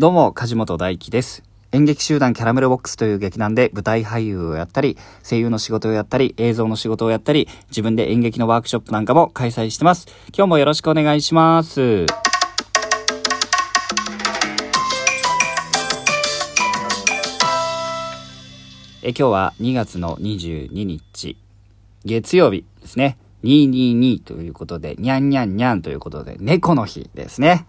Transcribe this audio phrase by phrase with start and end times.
[0.00, 1.42] どうも、梶本大輝です。
[1.72, 10.06] 演劇集団キャラメルボックスという劇団で舞台俳優をやったり、声優の仕事をやったり、映像の仕事をやったり、自分で演劇のワークショップなんかも開催してます。
[10.34, 12.06] 今日もよろしくお願いします。
[19.02, 21.36] え今日は2月の22日、
[22.06, 23.18] 月曜日ですね。
[23.44, 27.66] 222ということで、にゃんにゃんにゃんということで、猫の日ですね。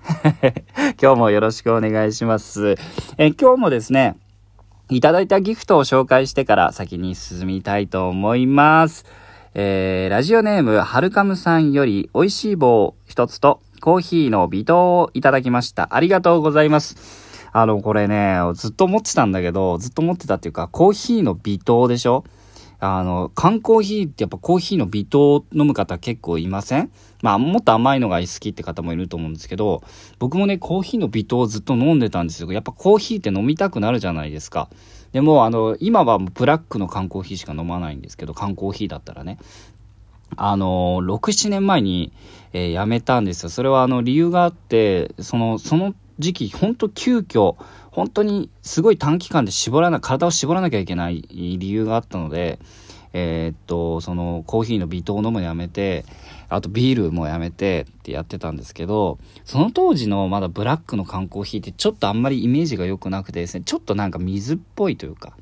[1.01, 2.75] 今日もよろしくお願いします。
[3.17, 4.17] え今日もですね、
[4.89, 9.05] いただいたギフトを紹介してから先に進みたいと思います。
[9.53, 15.89] えー、ラジオネーム、はるかむさんより、美味しい棒一つと、コーヒーの微糖をいただきました。
[15.91, 17.49] ありがとうございます。
[17.53, 22.23] あの、これね、ずっと思ってたんだけど、ずっと思ってたっていうか、コーヒーの微糖でしょ？
[22.83, 26.91] あの、缶コーヒーってやっぱコーヒーの微糖飲む方結構いません？
[27.21, 29.83] まあ、もっと甘いのが好きって方もいると思うんですけど、
[30.17, 32.51] 僕もね、コーヒーの微糖をずっと飲んでたんですよ。
[32.51, 34.67] やっぱコーヒーって飲みたくなるじゃないですか。
[35.11, 39.37] でも、あの、今はブラックの缶コーヒーしか飲まないんですけど、缶コーヒーだったらね。
[40.35, 42.11] あの、6、7年前に、
[42.53, 43.49] えー、辞めたんですよ。
[43.49, 47.55] それはあの、理由があって、その、その時期、本当急遽、
[47.89, 52.59] 本当にすごい短期間で絞らな、体を絞らなきゃいけない理由があったので、
[53.13, 56.05] えー、っと、そのコーヒーの微糖を飲むのやめて、
[56.47, 65.33] あとビールもやめてってやってたんですけど、その当時のまだブラックの缶コーヒーってちょっとあんまりイメージが良くなくてですね、ちょっとなんか水っぽいというか、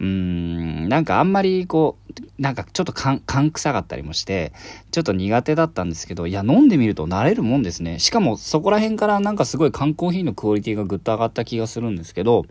[0.00, 3.20] うーん、なんかあんまりこう、なんかちょっと缶、
[3.50, 4.52] 臭かったりもして、
[4.90, 7.98] ちょっと苦手だったんですけど、いや、飲んでみると慣れるもんですね。
[7.98, 12.46] しかもそこら辺からなんかすごい缶コーヒーのクオリティがぐっと上がった気がするんですけど、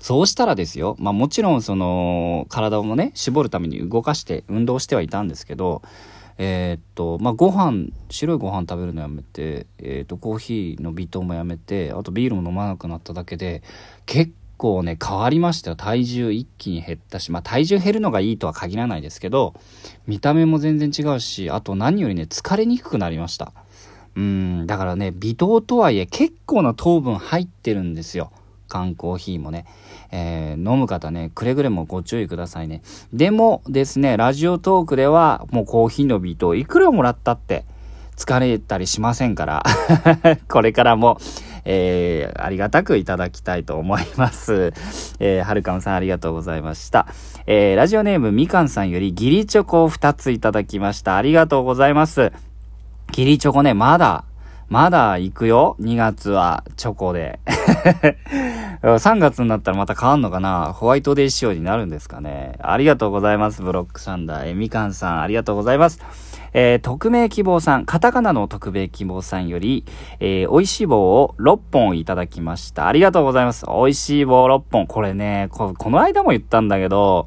[0.00, 5.82] そうしたらですよ、まあもちろんその、体をね、絞るために動かして、運動してはいたんですけど、
[6.38, 13.62] えー、っと、まあご飯、白いご飯食べるのやめて、えー、っと、コーヒーの微糖もやめて、あとビールも飲まなくなっただけで、
[14.04, 15.76] 結構ね、変わりましたよ。
[15.76, 19.54] 体重一気に減ったし、まあ体重減るのがいいとは限らないですけど、
[20.06, 23.52] 見た目も全然違うし、あと何よりね、疲れにくくなりました。
[24.16, 28.32] うん、だからね、微糖とはいえ結構な糖分入ってるんですよ。
[28.68, 29.66] 缶コーヒーもね。
[30.10, 32.82] えー、飲む方ね、くれぐれもご注意くださいね。
[33.12, 37.64] でもですね、ラジオトークではもうコーヒーの微糖いくらもらったって
[38.16, 39.62] 疲れたりしませんから、
[40.48, 41.18] これからも、
[41.68, 44.72] えー、ありがたくいただきたいと思います。
[45.18, 47.08] えー、はるかむさんありがとうございました。
[47.46, 51.16] えー、ラジオネームみかんさんよりギリチョコを2ついただきました。
[51.16, 52.32] ありがとうございます。
[53.12, 54.24] ギリチョコね、まだ、
[54.68, 57.40] まだ行くよ ?2 月はチョコで。
[58.82, 63.62] 3月になったらまた変わんのかなホワイトデー仕様になるんですかねありがとうございます。
[63.62, 64.50] ブロックサンダー。
[64.50, 66.00] え、みかんさん、ありがとうございます。
[66.58, 69.84] えー、匿名希望さん、カタカナの匿名希望さんより、
[70.20, 72.88] えー、美味しい棒を6本いただきました。
[72.88, 73.66] ありがとうございます。
[73.66, 74.86] 美味しい棒6本。
[74.86, 77.26] これね、この間も言ったんだけど、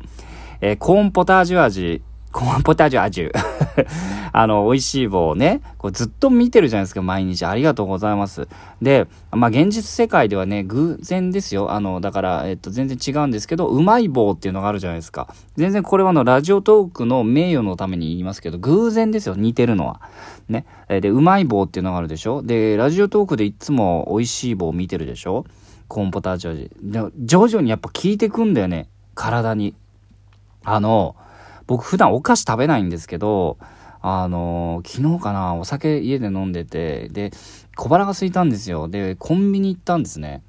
[0.61, 2.01] えー、コーンポタージュ味、
[2.31, 3.31] コーンポタージュ味。
[4.31, 7.43] あの、美味しい棒をね、こうずっと見てるじゃないですか、毎日。
[7.45, 8.47] ありがとうございます。
[8.81, 11.71] で、まあ、現実世界ではね、偶然ですよ。
[11.71, 15.27] あの、だから、えっと、全然違うんですけど、うまい棒っていうのがあるじゃないですか。
[15.55, 20.01] 全然これはあの、ラジオトークの名誉のために言いますけど、偶然ですよ、似てるのは。
[20.47, 20.65] ね。
[20.87, 25.45] で、うまい棒っていうのがあるでしょで、ラジオトークでいつも美味しい棒を見てるでしょ
[25.87, 26.71] コーンポタージュ味。
[26.83, 28.87] で、徐々にやっぱ効いてくんだよね。
[29.15, 29.73] 体に。
[30.63, 31.15] あの、
[31.69, 33.59] 僕普段お菓子食べないんですけど、
[34.01, 37.29] あのー、昨日かな、お酒家で飲んでて、で、
[37.75, 38.87] 小腹が空いたんですよ。
[38.87, 40.41] で、コンビニ行ったんですね。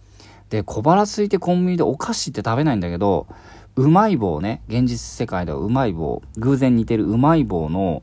[0.48, 3.26] で、小腹空いてコンビニでお菓子って食べないんだけど、
[3.76, 8.02] うまい棒ね、現実世界ではうまい棒、偶然似てるうまい棒の、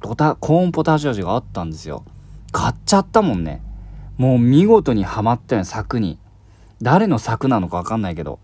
[0.00, 2.06] コーンポタージュ味があったんですよ。
[2.52, 3.60] 買っちゃったもんね。
[4.16, 6.18] もう見事にはまったよ、柵に。
[6.80, 8.38] 誰の柵なのかわかんないけど。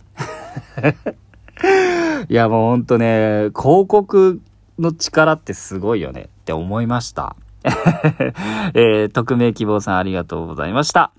[2.28, 4.40] いや、もうほんとね、広告
[4.78, 7.36] の力ってすごいよねって思いました。
[8.74, 11.12] えー、匿名希望さんありがとうございました。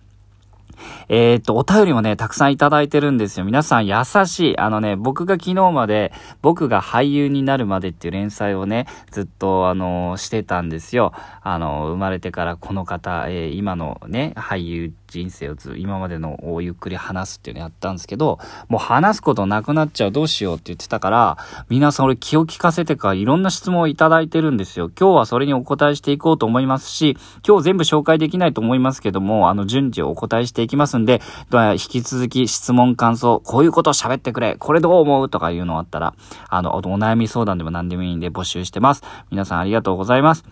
[1.07, 3.45] えー、っと、お便りもね、たくさんいただいてるんですよ。
[3.45, 3.95] 皆さん優
[4.25, 4.57] しい。
[4.57, 6.11] あのね、僕が昨日まで、
[6.41, 11.13] 僕が俳優になるまでっていう連載をね、ずっと、あの、してたんですよ。
[11.41, 21.37] あの、生まれてからこの方、え、今のね、俳優人生をず、今までのをゆっくり話すっていうのやったんですけど、もう話すことなくなっちゃう、どうしようって言ってたから、
[21.69, 24.89] 皆さん俺気を利かせてかいろんな質問をいただいてるんですよ。
[24.99, 27.15] 今日はそれにお答えしていこうと思いますし、
[27.47, 31.21] 今日全部紹介できないと思いますけども、あの、順次お答えしていきますんで、
[31.51, 36.15] 引き続き質問感想、こういうことを喋ってくれ、これどう思うとかいうのあったら、
[36.49, 39.03] あの、お悩み相談でも何でもいいんで募集してます。
[39.29, 40.43] 皆さんありがとうございます。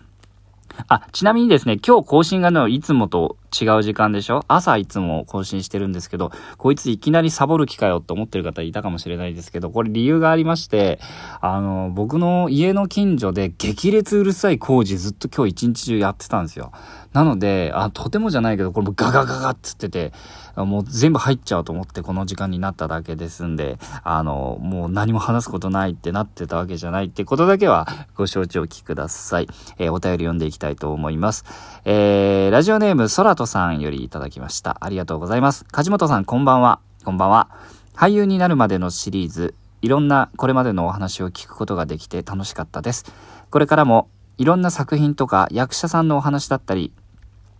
[0.88, 4.44] あ、ちなみにですね、今日更新がね、いつもと違う時間でしょ？
[4.48, 11.00] 朝いつも更新してるんですけど、こいついきなりサボる気かよって思ってる方いたかもしれないですけど、これ理由がありまして、
[11.42, 16.72] あの、僕の家の近所で激烈うるさい工事ずっと今日一日中やってたんですよ。
[17.14, 20.14] なので、あ、とてもじゃないけど、これもガガガガっつってて、
[20.56, 29.48] もう全部入っちゃうと思ってこの時間になっただけですんで、あの、もう何も話すことないってなってたわけじゃないってことだけはご承知おきください。
[29.78, 31.44] えー、お便り読んでいきたいと思います。
[31.84, 34.78] えー、ラジオネーム、ソラさんよりいただきました。
[34.82, 35.66] ありがとうございます。
[35.66, 36.80] 梶本さん、こんばんは。
[37.04, 37.50] こんばんは。
[37.96, 43.06] 俳優になるまでのシリーズ、いろんなこれまでのお話を聞くことができて楽しかったです。
[43.50, 46.94] これからもいろんな作品とか役者さんのお話だったり、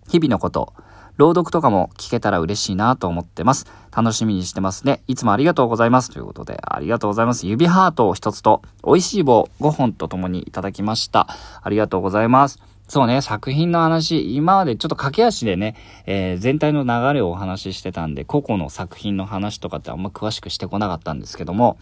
[0.08, 0.74] 日々のこと、
[1.18, 3.66] 朗読とかも聞けたら嬉しいなと思ってます。
[3.96, 5.04] 楽しみにしてますね。
[5.08, 6.10] いつもありがとうございます。
[6.10, 7.46] ということで、ありがとうございます。
[7.46, 11.28] 指ハートを一つと、美味しい棒5本とともにいただきました。
[11.62, 12.60] ありがとうございます。
[12.92, 21.78] そうね、作品の話、今までちょっと駆け足でね、えー、全体の流れをお話ししてたんで、個々の作品の話とかってあんま詳しくしてこなかったんですけども、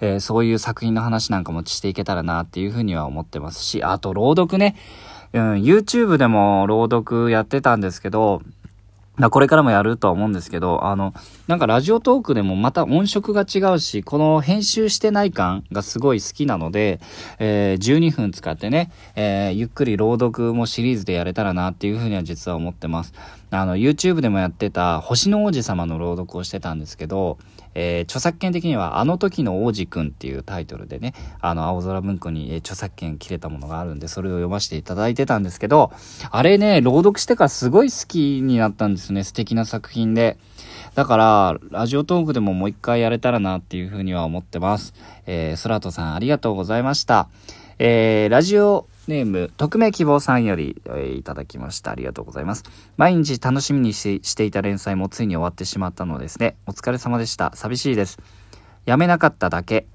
[0.00, 4.76] えー、そういう作品の話なんかもしていけたらなっていうふうには思ってますし、あと朗読ね。
[5.32, 8.42] うん、YouTube でも朗読やってたんですけど、
[9.30, 11.12] これからもやるとは思うんですけど、あの、
[11.48, 17.00] なんかラジオトークでもまた音色が違うし、この編集してない感がすごい好きなので、
[17.40, 23.12] えー、12分使ってね、えー、ゆっくり朗読もシリーズでやれたらなっていうふうには実は思ってます。
[23.50, 27.38] あの、YouTube でもやってた星の王子様の朗読をしてたんですけど、
[27.80, 35.92] えー、著作権的には、あの時の王子くんっていうタイトルでね、あの、青空文庫に、え著作権切れたものがあるんで、それを読ませていただいてたんですけど、
[36.32, 40.38] あれね、朗読してからすごい好きになったんですね、素敵な作品で。
[40.96, 44.92] だから、ラジオトークでももう一回やれたらなっていうふうには思ってます。
[45.26, 47.28] えー、ソラトさんありがとうございました。
[47.78, 51.90] えー、ラジオネーム、匿名希望さんより、えー、いただきました。
[51.90, 52.64] ありがとうございます。
[52.98, 56.56] 毎日楽しみにしていた連載もついに終わってしまったのですね。
[56.66, 57.50] お疲れ様でした。
[57.54, 58.18] 寂しいです。
[58.84, 59.86] やめなかっただけ。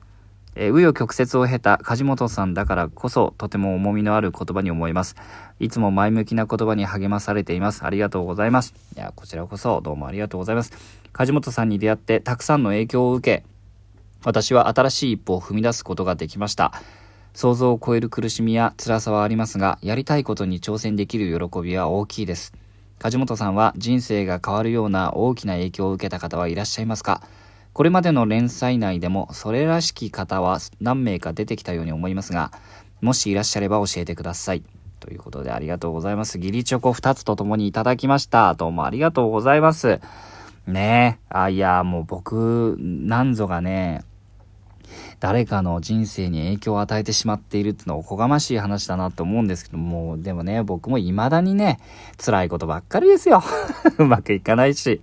[0.56, 5.16] えー、紆余曲折を経た梶本さんだからこそとても重みのある言葉に思います。
[5.60, 7.86] いつも前向きな言葉に励まされています。
[7.86, 8.74] ありがとうございます。
[8.96, 10.74] いや、こちらこそどうもありがとうございます。
[11.12, 13.46] 梶本さんに出会ってたくさんの影響を受け、
[14.26, 16.74] 私は新しい一歩を踏み出すことができました。
[17.34, 22.54] 想像を超える苦しみや辛さはありますが、やりたいことに挑戦できる喜びは大きいです。
[23.00, 27.22] 梶本さんは人生が変わるような大きな影響を受けた方はいらっしゃいますか？
[27.74, 32.52] これまでの連載内でもそれらしき方は何名か出てきたように思いますが、
[33.02, 34.64] もしいらっしゃれば教えてください。
[35.00, 36.38] ということでありがとうございます。
[36.40, 38.54] ギリチョコ2つとともにいただきました。
[38.54, 40.00] どうもありがとうございます。
[40.68, 41.36] ねえ。
[41.38, 44.06] あ、いや、もう僕、なんぞがね、
[45.24, 51.80] 誰かの人生に影響を与えてしまっているってのはおこがましい話だなと思うんですけども、でもね、僕も未だにね、
[52.18, 53.42] 辛いことばっかりですよ。
[54.00, 55.02] うまくいかないし。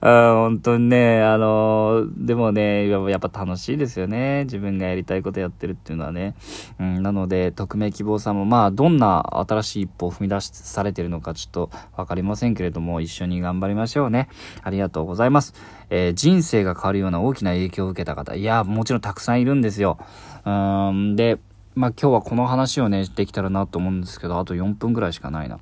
[0.00, 4.44] 本当にね、あのでもね、やっぱ楽しいですよね。
[4.44, 6.34] 自分がやりたいことやってるっていうのはね。
[6.78, 14.28] うん、なので、匿名希望さんも、まあ、どんな新しい一歩を踏み出しされてるのかちょっとわかりませんけれども、一緒に頑張りましょうね。
[14.62, 15.54] ありがとうございます。
[15.90, 19.98] えー、人生が変わるような大きな影響を受けた方、いや、もちろんたくさんいるんですよ。
[20.44, 20.50] う
[20.92, 21.38] ん、で、
[21.74, 25.58] まあ今日はこの話をね、できたらなと思うんですけど、あと4分ぐらいしかないな。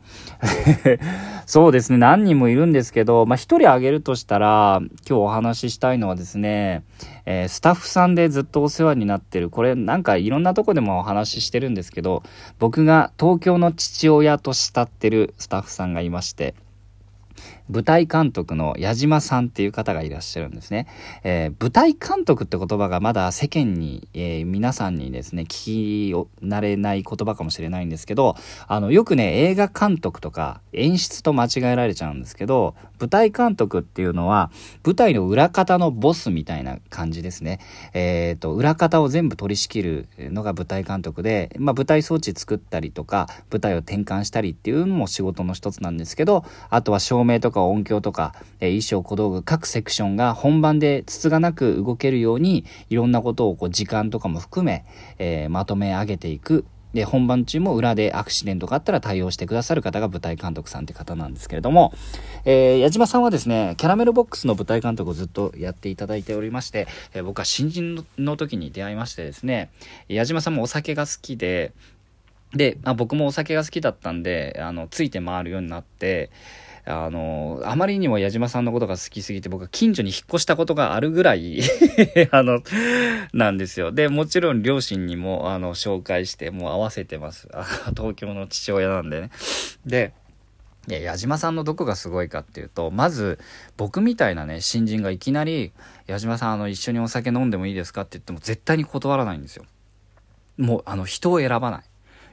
[1.47, 6.85] そうですね、何人もいるんですけど、まあ一人挙げるとしたら、今日お話ししたいのはですね、
[7.25, 12.23] えー、スタッフさんでずっとお世話になってる、これなんかいろんなとこでもお話ししてるんですけど、
[12.59, 16.55] 僕が東京の父親と慕ってるスタッフさんがいまして、
[17.73, 20.87] 舞台監督の矢島さんっていう方がいらっしゃるんですね。
[21.25, 26.15] えー、舞台監督って言葉がまだ世間に、えー、皆さんにですね、聞き
[26.45, 28.37] 慣れない言葉かもしれないんですけど、
[28.69, 34.51] あの、よくね、映画監督とか演出と間違えられちゃうんですけど、舞台監督っていうのは、
[34.85, 37.59] 舞台の裏方のボスみたいな感じですね。
[37.95, 54.85] えっ、ー、と、裏方を全部取り仕切るのが舞台監督で、まあ、舞台装置作ったりとか、舞台を転換したりっていうのも仕事の一つなんですけど、あとは照明とか音響とか、え衣装、小道具、各セクションが本番でつつがなく動けるように、いろんなことをこう時間とかも含め、
[55.19, 56.65] えー、まとめ上げていく。
[56.95, 61.93] で、本番中も裏でアクシデントがあったら対応してくださる方が舞台監督さんって方なんですけれども、
[62.45, 69.71] えー、矢島さんはですね、キャラメルボックスの舞台監督をずっとやっていただいておりまして、え、僕は新人の時に出会いましてですね、
[70.09, 71.73] 矢島さんもお酒が好きで、
[72.55, 76.31] で、あ僕もお酒が好きだったんで、あの、ついて回るようになって、
[76.85, 81.63] あの、あまりにも矢島さんのことが好きすぎて、僕は近所に引っ越したことがあるぐらい
[82.33, 82.61] あの、
[83.33, 83.93] なんですよ。
[83.93, 87.49] で、もちろん両親にも、あの、紹介して、もう合わせてます。
[87.97, 89.31] 東京の父親なんでね。
[89.87, 90.13] で、
[90.89, 93.39] いや、矢島さんのどこがすごいかっていうと、まず、
[93.77, 95.73] 僕みたいなね、新人がいきなり、
[96.09, 99.65] 矢島さん、あの、一緒にお酒飲んでもいいですかって言っても、絶対に断らないんですよ。
[100.57, 101.83] もう、あの、人を選ばない。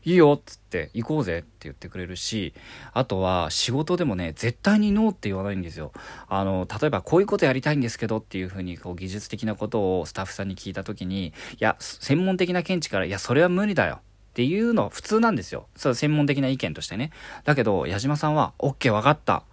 [0.03, 2.53] いいよっつって行こうぜって言ってくれるし
[2.93, 5.91] あとは仕事でもね絶対にノーって言わないんですよ
[6.27, 15.67] あの例えばこういうことやりたいんですけどっていうふうにこう技術的なことをスタッフさんに聞いた時にいや専門的な見地からいやそれは無理だよっていうの普通なんですよ。
[15.75, 17.11] それ専門的な意見としてね。
[17.43, 19.43] だけど、矢島さんは、OK 分かった。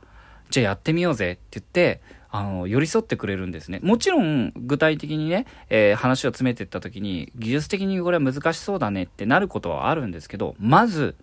[0.51, 2.01] じゃあやってみようぜって言って、
[2.37, 3.81] あの、寄り添ってくれるんですね。
[3.83, 11.15] もちろん、具体的にね、えー、話を詰めていった時に、技術的にこれは難しそうだねってなることはあるんですけど、まず、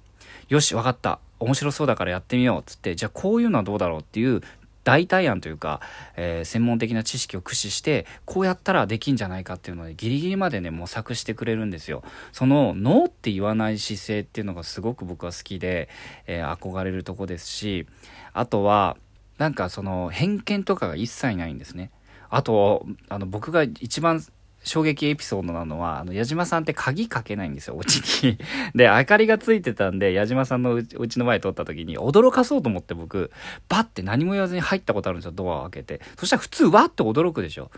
[0.50, 1.20] よし、分かった。
[1.39, 4.41] 面白そうだからやってみようっつって、じゃあこういうのはどうだろうっていう
[4.84, 5.82] 代替案というか、
[6.15, 15.89] えー、専門的な知識を駆使してこうやったらできんじゃないかっていうのでギリギリまでね模索してくれるんですよそのノーって言わない姿勢っていうのがすごく僕は好きで、
[16.27, 17.88] えー、憧れるとこですし
[18.34, 18.98] あとは
[19.38, 21.92] なんかその偏見とかが一切ないんですね
[22.30, 24.24] あとあの僕が一番
[24.63, 28.38] 衝撃エピソードなのは、あの、矢島さんって鍵かけないんですよ、お家に。
[28.74, 33.32] で、明かりがついてたんで、矢島さんのうちの前通った時に、驚かそうと思って僕、
[33.68, 36.02] バッて何も言わずに入ったことあるんですよ、ドアを開けて。
[36.18, 37.72] そしたら普通、わって驚くでしょ。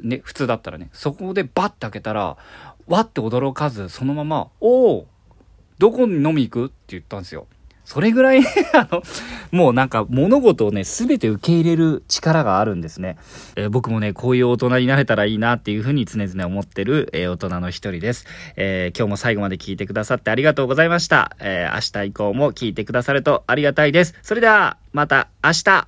[0.00, 0.90] ね、普通だったらね。
[0.92, 2.36] そこでバッて開けたら、
[2.86, 5.06] わって驚かず、そのまま、おお
[5.78, 6.66] どこに飲み行く？
[6.66, 7.46] って言ったんですよ。
[7.88, 8.40] それぐらい
[8.76, 9.02] あの、
[9.50, 13.16] もうなんか物事をね、すべて受け入れる力があるんですね。
[13.56, 18.26] えー、僕もね、こういう大人になれたらいいなっていうふうに常々思ってる、えー、大人の一人です。
[18.56, 21.34] えー、今日も最後まで聞いてくださってありがとうございました。
[21.40, 24.14] え明日以降も聞いてくださるとありがたいです。
[24.20, 25.70] それでは、また明日